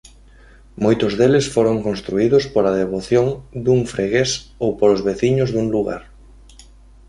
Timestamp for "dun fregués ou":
3.63-4.69